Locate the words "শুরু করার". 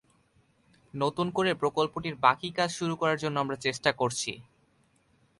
2.71-3.17